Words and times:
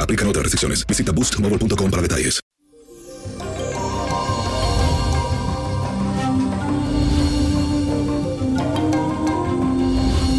Aplican 0.00 0.26
otras 0.28 0.44
restricciones. 0.44 0.86
Visita 0.86 1.12
boostmobile.com 1.12 1.90
para 1.90 2.02
detalles. 2.02 2.42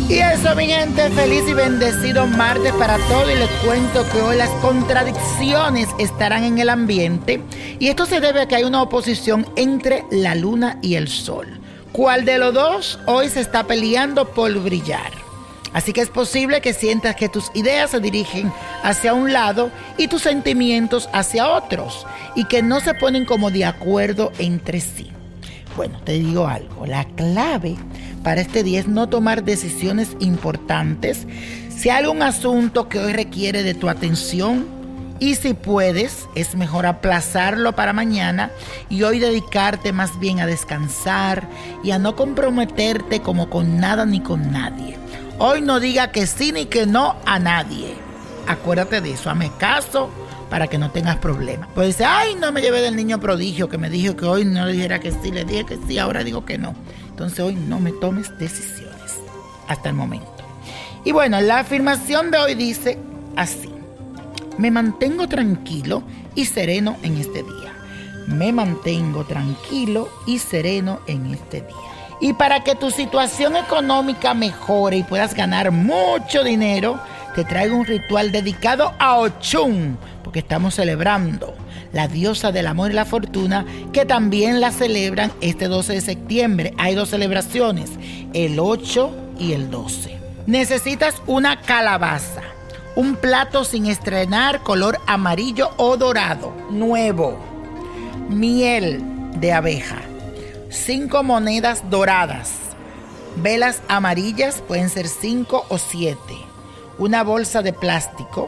Y 0.10 0.20
eso, 0.20 0.56
mi 0.56 0.68
gente, 0.68 1.10
feliz 1.10 1.44
y 1.50 1.54
bendecido 1.54 2.28
martes 2.28 2.72
para 2.74 2.98
todos. 3.10 3.30
Y 3.30 3.36
les 3.36 3.50
cuento 3.66 4.08
que 4.10 4.22
hoy 4.22 4.38
las 4.38 4.50
contradicciones 4.62 5.90
estarán 6.00 6.46
en 6.46 6.60
el 6.60 6.70
ambiente. 6.70 7.42
Y 7.78 7.90
esto 7.90 8.06
se 8.06 8.22
debe 8.22 8.42
a 8.42 8.48
que 8.48 8.56
hay 8.56 8.64
una 8.64 8.82
oposición 8.82 9.46
entre 9.58 10.06
la 10.10 10.34
luna 10.34 10.80
y 10.82 10.96
el 10.96 11.10
sol. 11.10 11.60
¿Cuál 11.92 12.24
de 12.24 12.38
los 12.38 12.54
dos 12.54 13.00
hoy 13.06 13.28
se 13.28 13.42
está 13.42 13.68
peleando 13.68 14.30
por 14.30 14.54
brillar? 14.60 15.27
Así 15.74 15.94
que 15.94 16.02
es 16.02 16.10
posible 16.10 16.62
que 16.62 16.74
sientas 16.74 17.16
que 17.16 17.30
tus 17.30 17.52
ideas 17.54 17.92
se 17.92 18.00
dirigen 18.00 18.52
hacia 18.84 19.14
un 19.14 19.34
lado 19.34 19.72
y 19.98 20.08
tus 20.08 20.24
sentimientos 20.24 21.10
hacia 21.14 21.50
otros. 21.50 22.06
Y 22.36 22.46
que 22.46 22.62
no 22.62 22.80
se 22.80 22.94
ponen 22.94 23.26
como 23.26 23.52
de 23.52 23.66
acuerdo 23.66 24.32
entre 24.40 24.80
sí. 24.80 25.12
Bueno, 25.76 26.00
te 26.04 26.14
digo 26.14 26.48
algo, 26.48 26.88
la 26.88 27.04
clave 27.04 27.76
para 28.24 28.42
este 28.42 28.64
día 28.64 28.80
es 28.80 28.88
no 28.88 29.08
tomar 29.08 29.44
decisiones 29.44 30.18
importantes. 30.20 31.28
Si 31.70 31.90
hay 31.90 32.04
algún 32.04 32.24
asunto 32.24 32.90
que 32.90 33.00
hoy 33.00 33.14
requiere 33.14 33.62
de 33.62 33.76
tu 33.76 33.88
atención 33.88 34.66
y 35.20 35.36
si 35.36 35.54
puedes, 35.54 36.28
es 36.36 36.56
mejor 36.56 36.86
aplazarlo 36.86 37.74
para 37.74 37.94
mañana 37.94 38.52
y 38.90 39.04
hoy 39.04 39.20
dedicarte 39.20 39.92
más 39.92 40.20
bien 40.20 40.40
a 40.40 40.46
descansar 40.46 41.48
y 41.84 41.92
a 41.92 42.00
no 42.00 42.16
comprometerte 42.16 43.22
como 43.22 43.50
con 43.50 43.80
nada 43.80 44.06
ni 44.06 44.20
con 44.20 44.52
nadie. 44.52 44.98
Hoy 45.40 45.62
no 45.62 45.80
diga 45.80 46.12
que 46.12 46.26
sí 46.26 46.52
ni 46.52 46.66
que 46.66 46.88
no 46.88 47.16
a 47.26 47.38
nadie. 47.38 47.96
Acuérdate 48.48 49.02
de 49.02 49.12
eso, 49.12 49.30
hazme 49.30 49.52
caso 49.60 50.10
para 50.50 50.68
que 50.68 50.80
no 50.80 50.90
tengas 50.90 51.18
problemas. 51.18 51.70
Pues 51.76 51.90
dice, 51.90 52.06
ay, 52.06 52.36
no 52.36 52.52
me 52.52 52.62
llevé 52.62 52.82
del 52.82 52.96
niño 52.96 53.20
prodigio 53.20 53.70
que 53.70 53.78
me 53.78 53.92
dijo 53.92 54.16
que 54.16 54.26
hoy 54.26 54.46
no 54.46 54.66
le 54.66 54.74
dijera 54.74 55.00
que 55.00 55.12
sí, 55.12 55.32
le 55.32 55.46
dije 55.46 55.66
que 55.66 55.78
sí, 55.88 56.00
ahora 56.00 56.24
digo 56.24 56.44
que 56.44 56.58
no. 56.58 56.74
Entonces 57.10 57.40
hoy 57.40 57.54
no 57.54 57.80
me 57.80 57.92
tomes 57.92 58.36
decisiones 58.40 59.20
hasta 59.68 59.90
el 59.90 59.96
momento. 59.96 60.32
Y 61.04 61.12
bueno, 61.12 61.40
la 61.40 61.60
afirmación 61.60 62.32
de 62.32 62.38
hoy 62.40 62.56
dice 62.56 62.98
así. 63.36 63.70
Me 64.58 64.72
mantengo 64.72 65.28
tranquilo 65.28 66.02
y 66.34 66.46
sereno 66.46 66.98
en 67.04 67.18
este 67.18 67.44
día. 67.44 67.74
Me 68.26 68.52
mantengo 68.52 69.24
tranquilo 69.26 70.10
y 70.26 70.40
sereno 70.40 71.00
en 71.06 71.28
este 71.28 71.62
día. 71.62 72.07
Y 72.20 72.34
para 72.34 72.64
que 72.64 72.76
tu 72.76 72.90
situación 72.90 73.56
económica 73.56 74.34
mejore 74.34 74.98
y 74.98 75.04
puedas 75.04 75.36
ganar 75.36 75.72
mucho 75.72 76.44
dinero, 76.44 77.00
te 77.36 77.44
traigo 77.44 77.78
un 77.78 77.86
ritual 77.86 78.32
dedicado 78.32 78.94
a 78.98 79.18
Ochun, 79.20 79.98
porque 80.24 80.40
estamos 80.40 80.74
celebrando 80.76 81.54
la 81.94 82.08
diosa 82.08 82.52
del 82.52 82.68
amor 82.68 82.92
y 82.92 82.96
la 82.96 83.06
fortuna, 83.06 83.66
que 83.94 84.06
también 84.06 84.60
la 84.60 84.72
celebran 84.72 85.32
este 85.42 85.68
12 85.68 85.94
de 85.94 86.02
septiembre. 86.02 86.74
Hay 86.78 86.96
dos 86.96 87.10
celebraciones, 87.10 87.92
el 88.34 88.60
8 88.60 89.12
y 89.40 89.54
el 89.54 89.70
12. 89.70 90.18
Necesitas 90.48 91.22
una 91.28 91.62
calabaza, 91.62 92.42
un 92.96 93.16
plato 93.16 93.64
sin 93.64 93.86
estrenar 93.86 94.64
color 94.64 95.00
amarillo 95.06 95.70
o 95.78 95.98
dorado, 95.98 96.54
nuevo, 96.72 97.38
miel 98.30 99.02
de 99.36 99.54
abeja, 99.54 100.02
cinco 100.70 101.24
monedas 101.24 101.90
doradas, 101.90 102.52
velas 103.38 103.82
amarillas, 103.88 104.62
pueden 104.68 104.90
ser 104.90 105.08
cinco 105.08 105.66
o 105.70 105.78
siete, 105.78 106.36
una 106.98 107.24
bolsa 107.24 107.62
de 107.62 107.74
plástico 107.74 108.48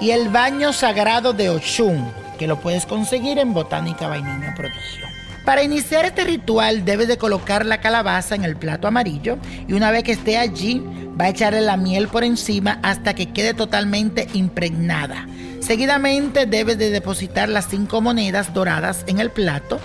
y 0.00 0.10
el 0.10 0.28
baño 0.28 0.72
sagrado 0.72 1.32
de 1.32 1.50
Ochun, 1.50 2.12
que 2.38 2.46
lo 2.46 2.60
puedes 2.60 2.86
conseguir 2.86 3.38
en 3.38 3.54
Botánica 3.54 4.08
Vainilla 4.08 4.54
Prodigio. 4.54 5.06
Para 5.44 5.64
iniciar 5.64 6.04
este 6.04 6.22
ritual 6.22 6.84
debes 6.84 7.08
de 7.08 7.18
colocar 7.18 7.66
la 7.66 7.80
calabaza 7.80 8.36
en 8.36 8.44
el 8.44 8.56
plato 8.56 8.86
amarillo 8.86 9.38
y 9.66 9.72
una 9.72 9.90
vez 9.90 10.04
que 10.04 10.12
esté 10.12 10.38
allí 10.38 10.84
va 11.20 11.24
a 11.24 11.30
echarle 11.30 11.60
la 11.60 11.76
miel 11.76 12.06
por 12.06 12.22
encima 12.22 12.78
hasta 12.82 13.14
que 13.14 13.32
quede 13.32 13.52
totalmente 13.52 14.28
impregnada. 14.34 15.26
Seguidamente 15.60 16.46
debes 16.46 16.78
de 16.78 16.90
depositar 16.90 17.48
las 17.48 17.68
cinco 17.68 18.00
monedas 18.00 18.54
doradas 18.54 19.04
en 19.08 19.18
el 19.18 19.30
plato, 19.30 19.80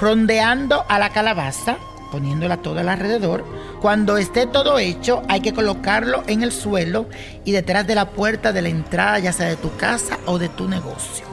rondeando 0.00 0.84
a 0.88 0.98
la 0.98 1.10
calabaza, 1.10 1.76
poniéndola 2.10 2.58
toda 2.58 2.80
alrededor. 2.90 3.44
Cuando 3.80 4.16
esté 4.16 4.46
todo 4.46 4.78
hecho, 4.78 5.22
hay 5.28 5.40
que 5.40 5.52
colocarlo 5.52 6.22
en 6.26 6.42
el 6.42 6.52
suelo 6.52 7.06
y 7.44 7.52
detrás 7.52 7.86
de 7.86 7.94
la 7.94 8.10
puerta 8.10 8.52
de 8.52 8.62
la 8.62 8.68
entrada, 8.68 9.18
ya 9.18 9.32
sea 9.32 9.48
de 9.48 9.56
tu 9.56 9.74
casa 9.76 10.18
o 10.26 10.38
de 10.38 10.48
tu 10.48 10.68
negocio. 10.68 11.26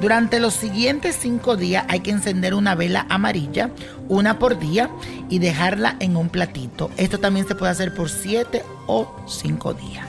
Durante 0.00 0.40
los 0.40 0.54
siguientes 0.54 1.18
cinco 1.20 1.56
días 1.56 1.84
hay 1.88 2.00
que 2.00 2.10
encender 2.10 2.54
una 2.54 2.74
vela 2.74 3.06
amarilla, 3.10 3.70
una 4.08 4.38
por 4.38 4.58
día, 4.58 4.90
y 5.28 5.40
dejarla 5.40 5.96
en 6.00 6.16
un 6.16 6.30
platito. 6.30 6.90
Esto 6.96 7.18
también 7.18 7.46
se 7.46 7.54
puede 7.54 7.72
hacer 7.72 7.94
por 7.94 8.08
siete 8.08 8.62
o 8.86 9.14
cinco 9.26 9.74
días. 9.74 10.06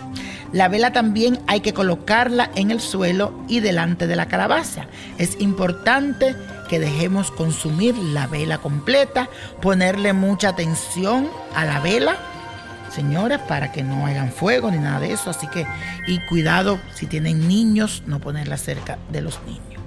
La 0.54 0.68
vela 0.68 0.92
también 0.92 1.40
hay 1.48 1.62
que 1.62 1.74
colocarla 1.74 2.52
en 2.56 2.72
el 2.72 2.82
suelo 2.82 3.34
y 3.48 3.62
delante 3.62 4.08
de 4.08 4.16
la 4.16 4.28
calabaza. 4.28 4.88
Es 5.18 5.40
importante 5.40 6.36
que 6.72 6.80
dejemos 6.80 7.32
consumir 7.32 7.98
la 7.98 8.28
vela 8.28 8.60
completa, 8.60 9.28
ponerle 9.62 10.14
mucha 10.14 10.48
atención 10.48 11.30
a 11.54 11.66
la 11.66 11.82
vela 11.82 12.16
señores, 12.90 13.40
para 13.40 13.74
que 13.74 13.84
no 13.84 14.06
hagan 14.06 14.32
fuego 14.32 14.72
ni 14.72 14.78
nada 14.78 15.02
de 15.02 15.12
eso. 15.12 15.30
Así 15.30 15.48
que, 15.48 15.68
y 16.08 16.20
cuidado 16.28 16.80
si 16.94 17.08
tienen 17.08 17.46
niños, 17.48 18.04
no 18.06 18.20
ponerla 18.20 18.56
cerca 18.56 18.98
de 19.12 19.22
los 19.22 19.42
niños. 19.46 19.82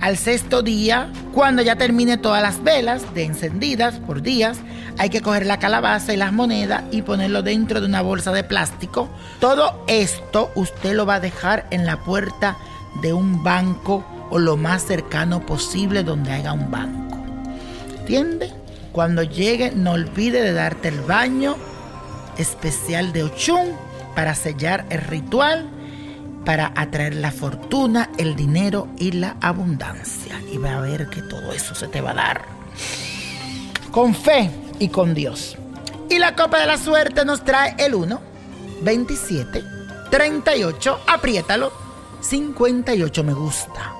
Al 0.00 0.16
sexto 0.16 0.62
día, 0.62 1.12
cuando 1.32 1.62
ya 1.62 1.74
termine 1.76 2.16
todas 2.16 2.42
las 2.42 2.62
velas 2.62 3.12
de 3.12 3.24
encendidas 3.24 3.98
por 3.98 4.22
días, 4.22 4.58
hay 4.98 5.10
que 5.10 5.22
coger 5.22 5.46
la 5.46 5.58
calabaza 5.58 6.12
y 6.12 6.16
las 6.16 6.32
monedas 6.32 6.84
y 6.92 7.02
ponerlo 7.02 7.42
dentro 7.42 7.80
de 7.80 7.86
una 7.86 8.02
bolsa 8.02 8.30
de 8.30 8.44
plástico. 8.44 9.08
Todo 9.40 9.84
esto 9.88 10.52
usted 10.54 10.94
lo 10.94 11.06
va 11.06 11.16
a 11.16 11.20
dejar 11.20 11.66
en 11.70 11.86
la 11.86 11.98
puerta 11.98 12.56
de 13.02 13.12
un 13.12 13.42
banco 13.42 14.04
o 14.30 14.38
lo 14.38 14.56
más 14.56 14.82
cercano 14.82 15.44
posible 15.44 16.02
donde 16.02 16.32
haya 16.32 16.52
un 16.52 16.70
banco. 16.70 17.18
¿Entiende? 17.98 18.52
Cuando 18.92 19.22
llegue, 19.22 19.72
no 19.72 19.92
olvide 19.92 20.42
de 20.42 20.52
darte 20.52 20.88
el 20.88 21.00
baño 21.00 21.56
especial 22.38 23.12
de 23.12 23.24
Ochun 23.24 23.76
para 24.14 24.34
sellar 24.34 24.86
el 24.90 25.00
ritual, 25.02 25.68
para 26.44 26.72
atraer 26.74 27.14
la 27.14 27.30
fortuna, 27.30 28.10
el 28.18 28.34
dinero 28.34 28.88
y 28.98 29.12
la 29.12 29.36
abundancia. 29.40 30.40
Y 30.52 30.58
va 30.58 30.76
a 30.76 30.80
ver 30.80 31.08
que 31.08 31.22
todo 31.22 31.52
eso 31.52 31.74
se 31.74 31.86
te 31.88 32.00
va 32.00 32.10
a 32.10 32.14
dar. 32.14 32.44
Con 33.90 34.14
fe 34.14 34.50
y 34.78 34.88
con 34.88 35.14
Dios. 35.14 35.56
Y 36.08 36.18
la 36.18 36.34
copa 36.34 36.58
de 36.58 36.66
la 36.66 36.78
suerte 36.78 37.24
nos 37.24 37.44
trae 37.44 37.76
el 37.78 37.94
1, 37.94 38.20
27, 38.82 39.62
38, 40.10 41.00
apriétalo, 41.06 41.72
58 42.20 43.24
me 43.24 43.32
gusta. 43.32 43.99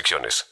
restricciones. 0.01 0.45